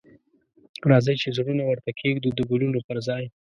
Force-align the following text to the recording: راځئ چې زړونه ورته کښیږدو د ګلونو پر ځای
راځئ 0.91 1.15
چې 1.21 1.29
زړونه 1.37 1.63
ورته 1.65 1.89
کښیږدو 1.97 2.29
د 2.37 2.39
ګلونو 2.49 2.79
پر 2.87 2.97
ځای 3.07 3.23